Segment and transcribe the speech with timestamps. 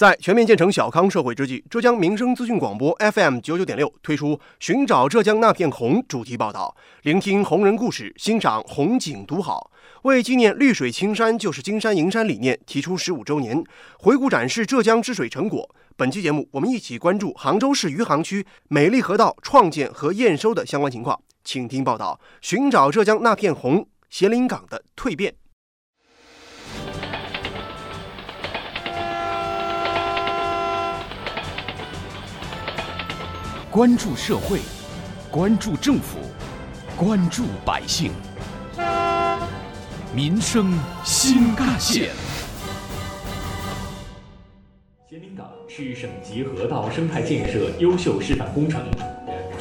[0.00, 9.70] 在全面建成小康社会之际，浙江民生资讯广播 FM 九九点六推出《寻找浙江那片红》主题报道，聆听红人故事，欣赏红景独好。
[10.04, 13.62] 为纪念“绿水青山就是金山银山”理念提出十五周年，
[13.98, 15.68] 回顾展示浙江治水成果。
[15.98, 25.34] 本期节目，我们一起关注杭州市余杭区美丽河道创建和验收的相关情况，请听报道：寻找浙江那片红，咸宁港的蜕变。
[33.70, 34.58] 关注社会，
[35.30, 36.18] 关注政府，
[36.96, 38.10] 关注百姓，
[40.12, 42.10] 民生新干线。
[45.08, 48.82] 咸宁港是省级河道生态建设优秀示范工程，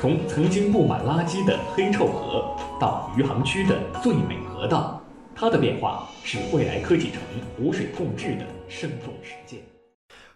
[0.02, 4.99] 从曾经布满垃圾的黑臭河，到余杭区的最美河道，
[5.35, 7.21] 它的变化是未来科技城
[7.55, 9.60] 湖水共治的生动实践。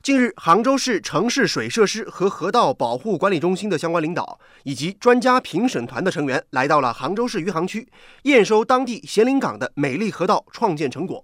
[0.03, 7.87] 近日，杭州市城市水设施和河道保护管理中心的相关领导以及专家评审团的成员来到了杭州市余杭区，
[8.23, 11.23] 验收当地咸宁港的美丽河道创建成果。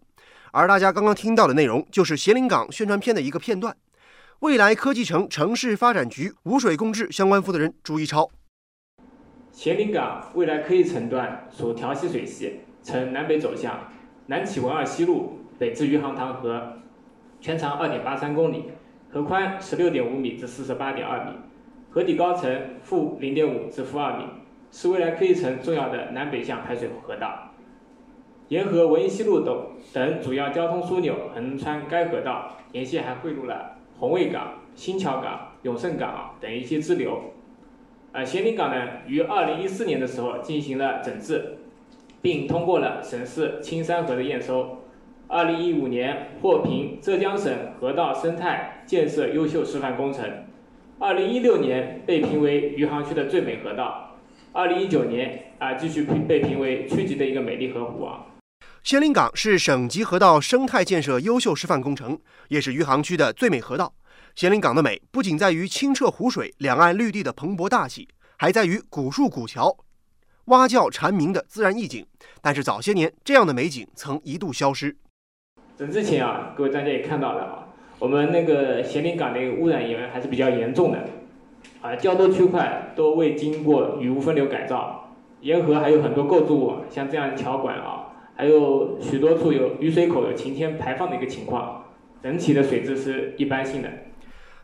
[0.53, 3.75] 而大家刚刚听到的内容，就是咸宁港宣传片的一个片段。
[4.39, 8.29] 未来科技城城市发展局污水共治相关负责人朱一超：
[9.51, 13.91] 咸宁港未来科技城段属调溪水系，呈南北走向，
[14.27, 16.75] 南起文二西路，北至余杭塘河。
[17.41, 18.65] 全长二点八三公里，
[19.11, 21.31] 河宽十六点五米至四十八点二米，
[21.89, 22.51] 河底高层
[22.81, 24.23] 负零点五至负二米，
[24.71, 27.51] 是未来科技城重要的南北向排水河道。
[28.49, 37.21] 沿河文一西路等等主要交通枢纽横穿该河道，沿线还汇入了红卫港、新桥港、永盛港等一些支流。
[38.11, 41.57] 呃，咸宁港呢，于二零一四年的时候进行了整治，
[42.21, 44.79] 并通过了省市青山河的验收。
[45.31, 50.27] 二零一五年获评浙江省河道生态建设优秀示范工程，
[50.97, 54.17] 二零一六年被评为余杭区的最美河道，
[54.51, 58.25] 二零一九年啊继续评被评为区级的一个美丽河湖啊。
[58.83, 63.93] 仙林港是省级河道生态建设优秀示范工程，也是余杭区的最美河道。
[64.33, 68.07] 仙林港的美不仅在于清澈湖水、两岸绿地的蓬勃大气，
[68.39, 69.77] 还在于古树古桥、
[70.45, 72.03] 蛙叫蝉鸣的自然意境。
[72.41, 74.97] 但是早些年，这样的美景曾一度消失。
[75.79, 77.67] 整治前啊，各位专家也看到了啊，
[77.99, 81.07] 我们那个咸宁港的一个污染源还是比较严重的，
[81.81, 91.85] 啊，较多区块都未经过雨污分流改造，沿河还有很多构筑物，像这样桥管啊，还有许多处有雨水口有晴天排放的一个情况，
[92.21, 93.89] 整体的水质是一般性的。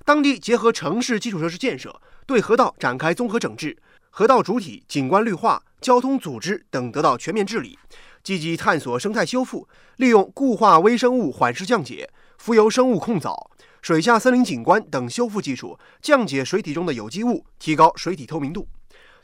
[0.03, 1.95] 当地结合城市基础设施建设，
[2.27, 3.77] 对河道展开综合整治，
[4.09, 7.79] 河道主体、景观绿化、交通组织等得到全面治理。
[8.25, 12.09] 积极探索生态修复，利用固化微生物缓释降解、
[12.39, 13.51] 浮游生物控藻、
[13.83, 18.67] 水下森林景观等修复技术，降解水体中的有机物，提高水体透明度。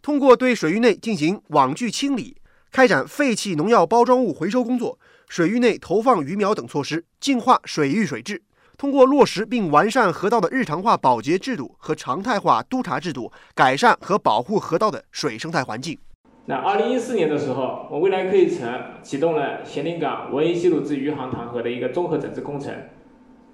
[0.03, 2.37] 通过对水域内进行网具清理，
[2.71, 8.43] 开展废弃农药包装物回收工作，水域内投放鱼苗等措施，净化水域水质。
[8.77, 15.97] 通过落实并完善河道的日常化保洁制度和常态化督查制度，改善和保护河道的水生态环境。
[16.45, 18.67] 那二零一四年的时候，我未来科技城
[19.03, 22.73] 启动了咸宁港文一西路至余杭塘河的一个综合整治工程。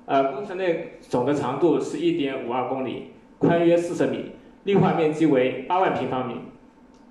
[0.06, 4.32] 呃，工程内总的长度是一点五二公里，宽约四十米，
[4.64, 6.36] 绿化面积为八万平方米。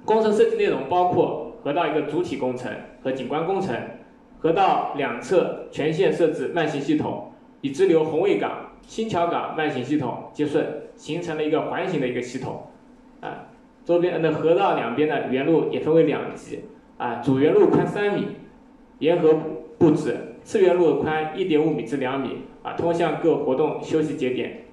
[0.07, 2.73] 工程设计内容包括河道一个主体工程
[3.03, 3.77] 和景观工程，
[4.39, 10.65] 河道两侧全线设置慢行系统，以支流红卫港、新桥港慢行系统接顺，
[10.97, 12.63] 形成了一个环形的一个系统。
[13.87, 16.65] 周边的河道两边的原路也分为两级，
[16.99, 18.27] 啊，主原路宽三米，
[18.99, 19.33] 沿河
[19.79, 24.65] 布置次原路宽一点五米至两米，啊，通向各活动休息节点，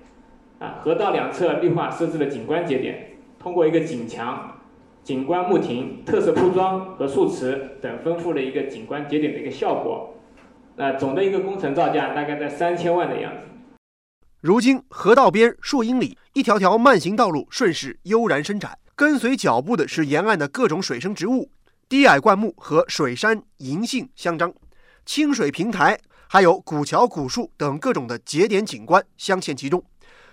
[0.58, 4.58] 啊，河道两侧绿化设置了景观节点，通过一个景墙、
[5.04, 10.16] 景观木亭、特色铺装和树池等，丰富了一个景观节点的一个效果。
[10.76, 13.46] 那总的一个工程造价大概在三千万的样子。
[14.42, 18.80] 如今河道边数英里，一条条慢行道路顺势悠然伸展。
[18.96, 21.50] 跟随脚步的是沿岸的各种水生植物、
[21.90, 24.54] 低矮灌木和水杉、银杏相张，
[25.04, 29.84] 清水平台，还有古桥、古树等各种的节点景观镶嵌其中。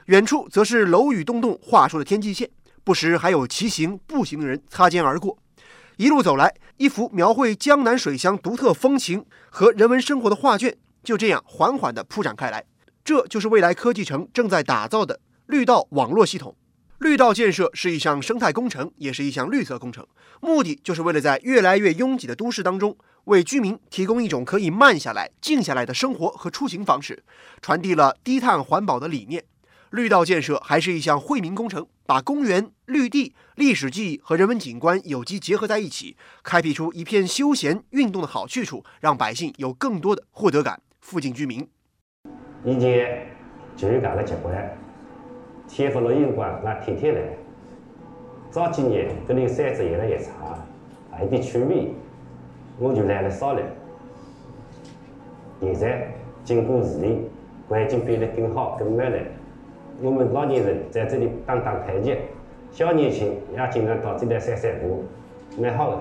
[0.06, 2.50] 远处则是楼宇栋栋画出的天际线，
[2.84, 5.38] 不时还有骑行、步行的人擦肩而过。
[5.96, 12.62] 一路走来，一幅描绘江南水乡独特风情和人文生活的画卷就这样缓缓地铺展开来。
[13.02, 16.54] 这就是未来科技城正在打造的绿道网络系统。
[17.00, 20.06] 绿道建设是一项生态工程，也是一项绿色工程，
[20.42, 22.94] 目的就是为了在越来越拥挤的都市当中，
[23.24, 27.24] 为居民提供一种可以慢下来、静下来的生活和出行方式，
[27.62, 29.42] 传递了低碳环保的理念。
[29.88, 40.82] 绿道建设还是一项惠民工程，把公园、绿地、历史记忆和人文景观有机结合在一起，开辟出一片休闲运动的好去处，让百姓有更多的获得感。
[41.00, 41.66] 附近居民，
[42.62, 43.34] 以前
[43.74, 44.78] 就有搿个习惯，
[45.70, 47.20] 天不落雨光，那天天来。
[48.50, 50.32] 早几年这里山子越来越差，
[51.12, 51.94] 还有点趣味，
[52.78, 53.62] 我就来了少来。
[55.60, 56.08] 现在
[56.44, 57.30] 经过治理，
[57.68, 59.18] 环境变得更好、更美了。
[60.02, 62.16] 我们老年人在这里打打太极，
[62.72, 65.04] 小年轻也经常到这来散散步，
[65.56, 65.98] 蛮好的。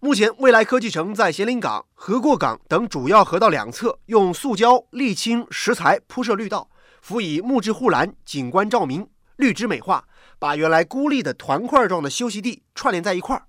[0.00, 6.68] 目前，未来科技城在咸宁港、河过港等主要河道两侧用塑胶、沥青、石材铺设绿道，
[7.06, 9.06] 辅以木质护栏，景观照明，
[9.36, 10.08] 绿植美化，
[10.40, 13.44] 把原来孤立的团块状的休息地串联在一块儿。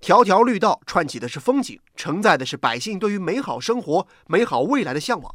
[0.00, 5.34] 条条绿道串起的是风景，承载的是百姓对于美好生活、美好未来的向往。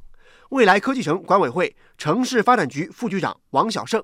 [0.49, 4.03] 未来科技城管委会城市发展局副局长王小胜。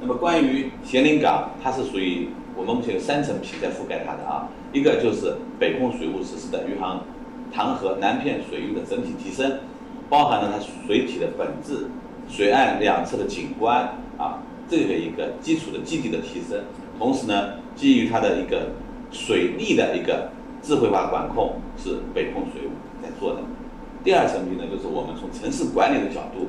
[0.00, 4.48] 那么，关于咸宁港，它是属于我们目前有三层皮在覆盖它的啊。
[4.72, 7.04] 一个就是北控水务实施的余杭
[7.52, 9.58] 塘河南片水域的整体提升，
[10.08, 11.90] 包含了它水体的本质、
[12.32, 13.82] 水岸两侧的景观
[14.16, 16.58] 啊，这个一个基础的基地的提升。
[16.98, 18.70] 同时呢，基于它的一个
[19.10, 20.30] 水利的一个
[20.62, 22.70] 智慧化管控，是北控水务
[23.02, 23.40] 在做的。
[24.02, 26.48] 第二层皮呢，就是我们从城市管理的角度，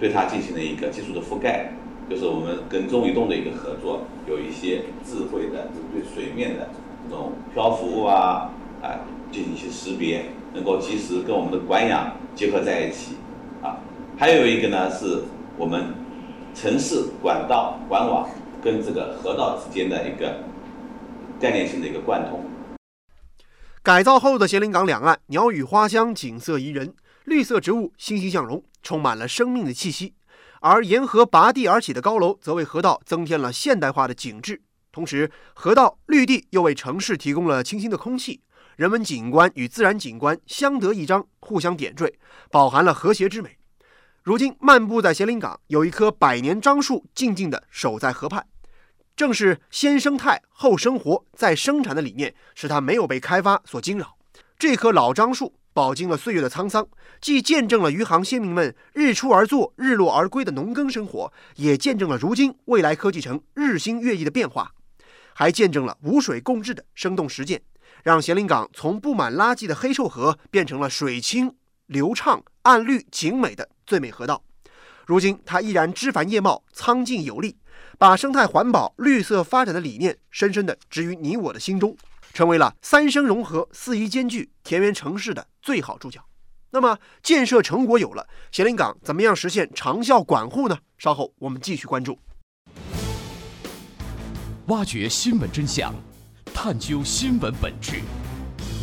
[0.00, 1.70] 对它进行了一个技术的覆盖，
[2.08, 6.66] 就是我们跟中移动的一个合作，有一些智慧的就对水面的
[7.06, 8.50] 这种漂浮物啊，
[8.80, 10.24] 啊进行一些识别，
[10.54, 13.16] 能够及时跟我们的管养结合在一起，
[14.20, 15.24] 还有一个呢，是
[15.56, 15.94] 我们
[16.54, 18.28] 城市管道管网
[18.62, 20.44] 跟这个河道之间的一个
[21.40, 22.44] 概念性的一个贯通。
[23.82, 26.92] 改造后的咸宁港两岸，鸟语花香，景色宜人，
[27.24, 30.12] 绿色植物欣欣向荣，充满了生命的气息。
[30.60, 34.60] 而沿河拔地而起的高楼，则为河道增添了现代化的景致。
[34.92, 38.42] 同时，河道绿地又为城市提供了清新的空气，
[38.76, 42.12] 人文景观与自然景观相得益彰，互相点缀，
[42.50, 43.56] 饱含了和谐之美。
[44.22, 48.46] 如今，漫步在咸宁港，有一棵百年樟树静静地守在河畔。
[49.16, 54.18] 正是先生态后生活再生产的理念，使它没有被开发所惊扰。
[54.58, 56.86] 这棵老樟树饱经了岁月的沧桑，
[57.22, 64.74] 既见证了余杭先民们日出而作、日落而归的农耕生活，也见证了如今未来科技城日新月异的变化，
[65.32, 67.62] 还见证了无水共治的生动实践，
[68.04, 71.56] 让咸宁港从布满垃圾的黑臭河变成了水清
[71.86, 74.44] 流畅、暗绿景美的最美河道。
[75.04, 77.56] 如今，它依然枝繁叶茂、苍劲有力。
[77.98, 81.96] 把生态环保、绿色发展的理念深深地植于你我的心中，
[82.32, 86.24] 成为了三生融合、四宜兼具田园城市的最好注脚。
[86.70, 90.78] 那么，建设成果有了，咸宁港怎么样实现长效管护呢？
[90.96, 92.16] 稍后我们继续关注。
[94.66, 95.92] 挖掘新闻真相，
[96.54, 98.00] 探究新闻本质，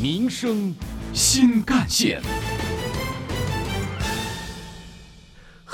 [0.01, 0.75] 民生
[1.13, 2.21] 新干线。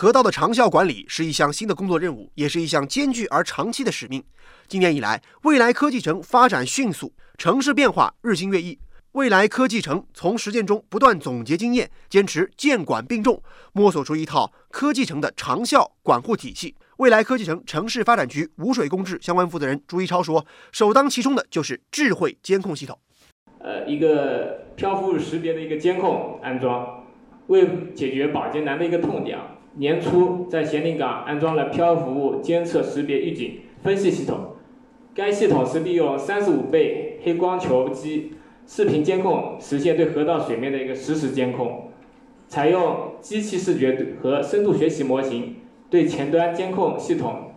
[0.03, 4.21] 河道的长效管理是一项新的工作任务，也是一项艰巨而长期的使命。
[4.67, 8.77] 今年以来，未来科技城发展迅速，城市变化日新月异。
[9.13, 13.41] 未来科技城从实践中不断总结经验，坚持建管并重，
[13.71, 16.75] 摸索出一套科技城的长效管护体系。
[16.97, 22.99] 未来科技城城市发展局无水工治相关负责人朱一超说：“首当其冲的就是智慧监控系统。
[23.59, 27.02] 呃，一个漂浮物识别的一个监控安装，
[27.47, 34.55] 为解决保洁难的一个痛点啊。”年初在咸宁港安装了漂浮物监测识别预警分析系统，
[35.15, 38.33] 该系统是利用三十五倍黑光球机
[38.67, 41.89] 视频监控，实现对河道水面的一个实时监控。
[42.47, 45.55] 采用机器视觉和深度学习模型，
[45.89, 47.53] 对前端监控系统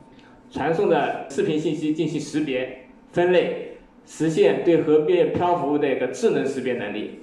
[0.51, 3.73] 传送的视频信息进行识别分类，
[4.07, 7.21] 实现对河边漂浮物的一个智能识别能力。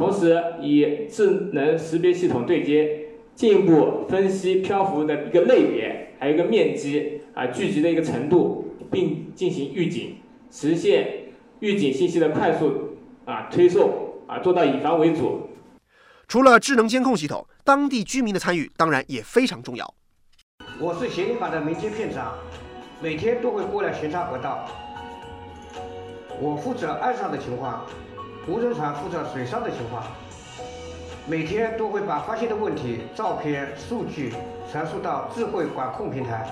[0.00, 3.06] 同时，以智能识别系统对接。
[3.34, 10.16] 进一步分析漂浮的一个类别，还有一个面积啊聚集的一个程度，并进行预警，
[10.50, 13.90] 实现预警信息的快速啊推送
[14.26, 15.48] 啊，做到以防为主。
[16.28, 19.94] 除了智能监控系统，当地居民的参与当然也非常重要。
[20.78, 22.34] 我是咸宁港的民间片长，
[23.02, 24.66] 每天都会过来巡查河道。
[26.38, 27.86] 我负责岸上的情况，
[28.46, 30.04] 无人船负责水上的情况。
[31.26, 34.32] 每天都会把发现的问题、照片、数据
[34.70, 36.48] 传输到智慧管控平台，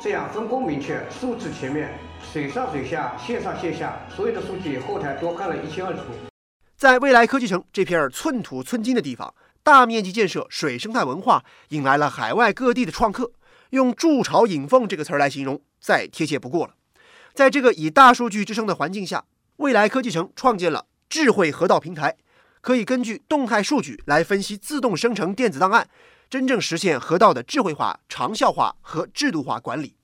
[0.00, 1.92] 这样分工明确，数字全面，
[2.32, 6.00] 水上水下、线上线下所有的数据后台多看了一清二楚。
[6.76, 13.32] 在未来科技城这片寸土寸金的地方，大面积建设水生态文化，引来了海外各地的创客。
[13.70, 16.74] 用“筑巢引凤”这个词儿来形容，再贴切不过了。
[17.32, 19.24] 在这个以大数据之声的环境下，
[19.58, 22.16] 未来科技城创建了智慧河道平台，
[22.60, 25.86] 可以根据动态数据来分析、自动生成电子档案，
[26.28, 29.94] 真正实现河道的智慧化、长效化和制度化管理。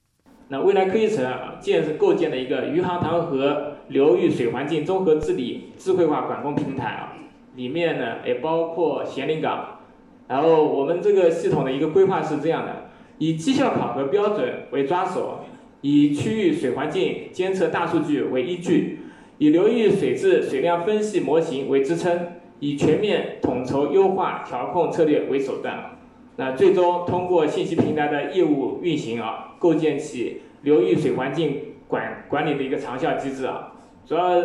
[0.48, 7.12] 那未来科技城啊建设构建了一个余杭塘河流域水环境综合治理智慧化管控平台啊，
[7.56, 9.80] 里面呢也包括咸宁港。
[10.28, 12.88] 然后我们这个系统的一个规划是这样的。
[13.18, 15.44] 以绩效考核标准为抓手，
[15.82, 19.00] 以区域水环境监测大数据为依据，
[19.40, 22.26] 以流域水质水量分析模型为支撑，
[22.58, 25.96] 以全面统筹优化调控策略为手段。
[26.36, 31.56] 那最终通过信息平台的业务运行啊，构建起流域水环境
[31.88, 33.72] 管管理的一个长效机制啊。
[34.04, 34.44] 主要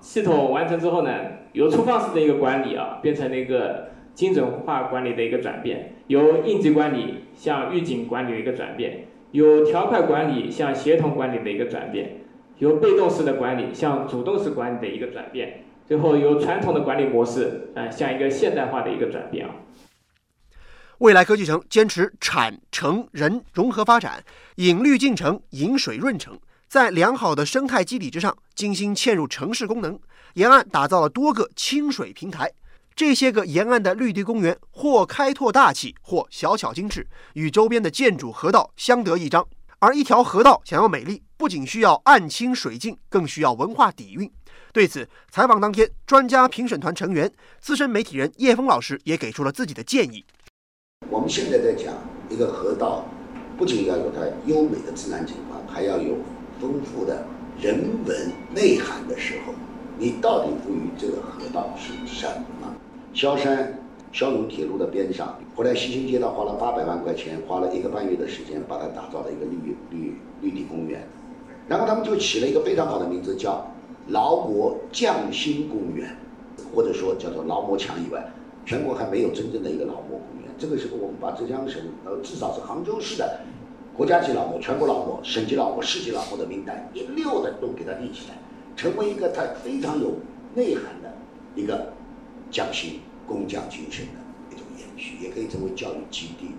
[0.00, 1.12] 系统完成之后呢，
[1.52, 3.94] 由粗放式的一个管理啊，变成了一个。
[4.14, 12.18] 精准化管理的一个转变，由应急管理向预警管理的一个转变，由条块管理向协同管理的一个转变，
[12.58, 19.54] 由被动式的管理向主动式管理的一个转变，最后由传统的管理模式，呃，向一个现代化的一个转变啊。
[20.98, 24.24] 未来科技城坚持产城人融合发展，
[24.56, 29.98] 引绿进城，引水润城，在良好的生态基底之上，精心嵌入城市功能，
[30.34, 32.50] 沿岸打造了多个清水平台。
[32.94, 39.44] 这些个沿岸的绿地公园，或开拓大气，或小巧精致，与周边的建筑河道相得益彰。
[39.80, 44.30] 而一条河道想要美丽，不仅需要岸清水净，更需要文化底蕴。
[44.72, 50.24] 对此，采访当天，专家评审团成员、资深媒体人叶峰老师也给出了自己的建议。
[51.08, 51.94] 我们现在在讲
[52.28, 53.04] 一个河道，
[53.56, 56.16] 不仅要有它优美的自然景观，还要有
[56.60, 57.24] 丰富的
[57.60, 59.52] 人文内涵的时候，
[59.98, 62.26] 你到底赋予这个河道是什
[62.60, 62.74] 么？
[63.12, 63.78] 萧山
[64.12, 71.06] 萧甬铁路的边上，后来西兴街道花了八百万块钱，花了一个半月的时间，把它打造了一个绿绿绿地公园。
[71.68, 73.66] 然后他们就起了一个非常好的名字，叫
[74.08, 76.16] 劳模匠心公园，
[76.74, 78.32] 或者说叫做劳模墙以外，
[78.66, 80.50] 全国还没有真正的一个劳模公园。
[80.58, 83.40] 这个时候，我们把浙江省呃至少是杭州市的
[83.96, 88.36] 国家级劳模、全国劳模、省级劳模、市级劳模的名单一溜的都给它立起来，
[88.76, 90.12] 成为一个它非常有
[90.54, 91.12] 内涵的
[91.54, 91.92] 一个。
[92.50, 94.20] 匠心工匠精神的
[94.52, 96.50] 一种延续，也可以成为教育基地。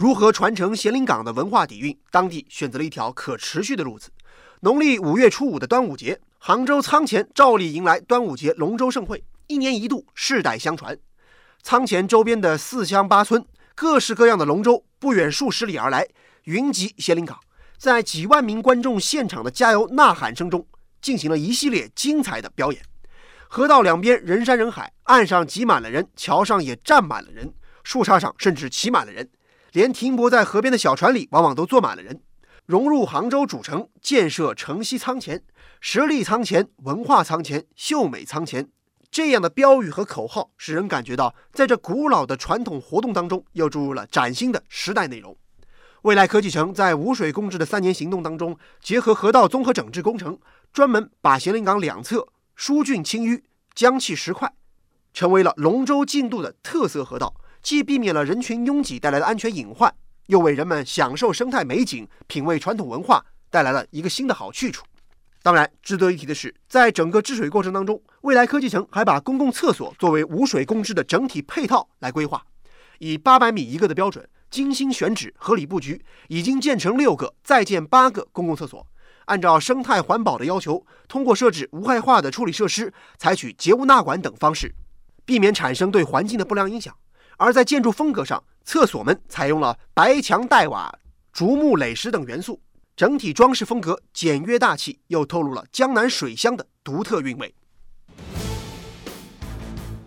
[0.00, 1.94] 如何传承咸宁港的文化底蕴？
[2.10, 4.08] 当地选择了一条可持续的路子。
[4.60, 10.96] 农历五月初五的端午节，杭州仓前照例迎来端午节龙舟盛会，一年一度，世代相传。
[11.62, 16.08] 仓前周边的四乡八村，各式各样的龙舟不远数十里而来，
[16.44, 17.38] 云集咸宁港，
[17.76, 20.66] 在几万名观众现场的加油呐喊声中，
[21.02, 22.80] 进行了一系列精彩的表演。
[23.48, 27.52] 河道两边人山人海，岸上挤满了人，桥上也站满了人，
[27.84, 29.28] 树杈上甚至骑满了人，
[29.72, 32.22] 连停泊在河边的小船里往往都坐满了人。
[32.66, 35.42] 融入杭州主城，建设城西仓前，
[35.80, 38.68] 实力仓前，文化仓前，秀美仓前，
[39.10, 45.36] 这样的标语和口号，使人感觉到在这古老的传统活动当中，又注入了崭新的时代内容。
[46.02, 50.38] 未来科技城在无水共治的三年行动当中，结合河道综合整治工程，
[50.72, 52.28] 专门把咸宁港两侧。
[52.54, 53.42] 疏浚清淤，
[53.74, 54.52] 江气石块，
[55.14, 59.92] 成为了龙舟竞渡的特色河道，既避免了人群拥挤带来的安全隐患，
[60.26, 64.84] 又为人们享受生态美景、品味传统文化带来了一个新的好去处。
[65.42, 72.44] 当然，值得一提的是，在整个治水过程当中，未来科技城还把公共厕所作为无水共治的整体配套来规划，
[72.98, 78.86] 以八百米一个的标准，精心选址、合理布局，已经建成六个，再建八个公共厕所。
[79.26, 84.74] 按照生态环保的要求，通过设置无害化的处理设施，采取截污纳管等方式，
[85.24, 86.94] 避免产生对环境的不良影响。
[87.40, 90.94] 而在建筑风格上，厕所门采用了白墙黛瓦、
[91.32, 92.60] 竹木垒石等元素，
[92.94, 97.54] 整体装饰风格简约大气，又透露了江南水乡的独特韵味。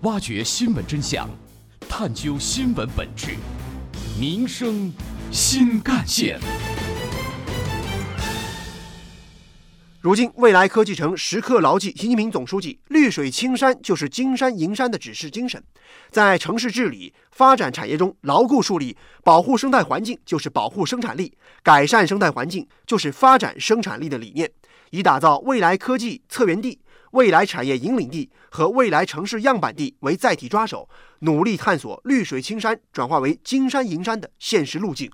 [0.01, 1.27] 挖掘新闻真相，
[1.89, 3.35] 探究新闻本质，
[4.19, 4.93] 民生
[5.31, 6.39] 新干线。
[10.03, 15.63] 如今，未来科技城时刻牢记习近平总书记“绿水青山就是金山银山”的指示精神，
[16.11, 24.51] 在城市治理、发展产业中牢固树立“保护生态环境就是保护生产力，改善生态环境就是发展生产力”的理念，
[24.89, 26.77] 以打造未来科技策源地、
[27.11, 35.09] 未来产业引领地和未来城市样板地为载体抓手，努力探索“绿水青山转化为金山银山”的现实路径。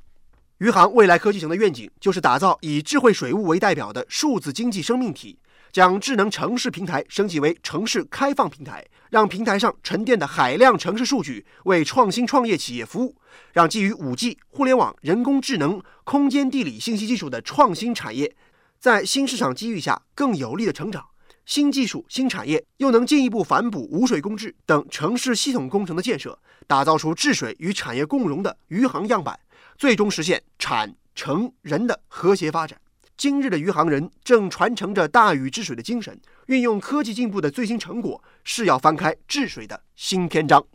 [0.60, 5.40] 余杭未来科技城的愿景就是打造以智慧水务为代表的数字经济生命体，
[5.72, 13.16] 将智能城市平台升级为城市开放平台，让平台上沉淀的海量城市数据为创新创业企业服务，
[13.54, 18.36] 让基于 5G、互联网、人工智能、空间地理信息技术的创新产业，
[18.82, 21.06] 在新市场机遇下更有力的成长。
[21.46, 26.38] 新技术、新产业又能进一步反哺污水共治等城市系统工程的建设，
[26.68, 29.40] 打造出治水与产业共融的余杭样板，
[29.80, 32.78] 最终实现产、城、人的和谐发展。
[33.16, 40.66] 今日的余杭人正传承着大禹治水的精神，运用科技进步的最新成果，是要翻开治水的新篇章。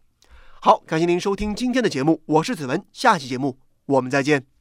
[0.58, 4.53] 好，感谢您收听今天的节目，我是子文，下期节目我们再见。